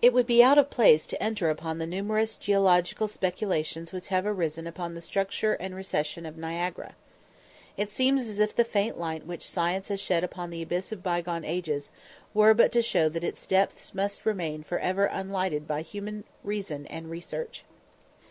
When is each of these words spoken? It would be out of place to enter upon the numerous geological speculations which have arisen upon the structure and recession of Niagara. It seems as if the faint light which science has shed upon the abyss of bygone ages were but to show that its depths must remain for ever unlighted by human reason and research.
It 0.00 0.14
would 0.14 0.26
be 0.26 0.42
out 0.42 0.56
of 0.56 0.70
place 0.70 1.04
to 1.04 1.22
enter 1.22 1.50
upon 1.50 1.76
the 1.76 1.86
numerous 1.86 2.36
geological 2.36 3.06
speculations 3.06 3.92
which 3.92 4.08
have 4.08 4.24
arisen 4.24 4.66
upon 4.66 4.94
the 4.94 5.02
structure 5.02 5.52
and 5.52 5.74
recession 5.74 6.24
of 6.24 6.38
Niagara. 6.38 6.94
It 7.76 7.92
seems 7.92 8.26
as 8.26 8.38
if 8.38 8.56
the 8.56 8.64
faint 8.64 8.98
light 8.98 9.26
which 9.26 9.46
science 9.46 9.88
has 9.88 10.00
shed 10.00 10.24
upon 10.24 10.48
the 10.48 10.62
abyss 10.62 10.90
of 10.90 11.02
bygone 11.02 11.44
ages 11.44 11.90
were 12.32 12.54
but 12.54 12.72
to 12.72 12.80
show 12.80 13.10
that 13.10 13.22
its 13.22 13.44
depths 13.44 13.94
must 13.94 14.24
remain 14.24 14.62
for 14.62 14.78
ever 14.78 15.04
unlighted 15.04 15.68
by 15.68 15.82
human 15.82 16.24
reason 16.42 16.86
and 16.86 17.10
research. 17.10 17.62